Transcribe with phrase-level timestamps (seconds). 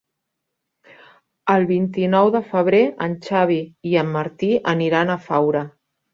[1.55, 3.59] El vint-i-nou de febrer en Xavi
[3.93, 5.65] i en Martí aniran a Faura.